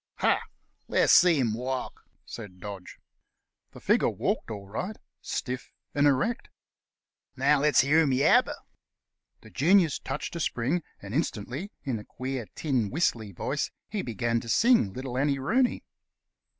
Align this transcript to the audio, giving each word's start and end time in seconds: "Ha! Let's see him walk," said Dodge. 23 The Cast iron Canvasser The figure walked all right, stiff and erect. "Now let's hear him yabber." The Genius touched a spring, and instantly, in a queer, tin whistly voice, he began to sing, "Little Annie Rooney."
"Ha! 0.15 0.41
Let's 0.87 1.13
see 1.13 1.37
him 1.39 1.53
walk," 1.53 2.05
said 2.25 2.59
Dodge. 2.59 2.97
23 2.97 2.97
The 2.97 2.99
Cast 3.05 3.13
iron 3.13 3.37
Canvasser 3.37 3.71
The 3.71 3.79
figure 3.79 4.09
walked 4.27 4.49
all 4.49 4.67
right, 4.67 4.97
stiff 5.21 5.71
and 5.93 6.07
erect. 6.07 6.49
"Now 7.35 7.59
let's 7.59 7.81
hear 7.81 7.99
him 7.99 8.09
yabber." 8.11 8.55
The 9.41 9.51
Genius 9.51 9.99
touched 9.99 10.35
a 10.35 10.39
spring, 10.39 10.81
and 11.03 11.13
instantly, 11.13 11.71
in 11.83 11.99
a 11.99 12.03
queer, 12.03 12.47
tin 12.55 12.89
whistly 12.89 13.31
voice, 13.31 13.69
he 13.89 14.01
began 14.01 14.39
to 14.39 14.49
sing, 14.49 14.91
"Little 14.91 15.19
Annie 15.19 15.37
Rooney." 15.37 15.83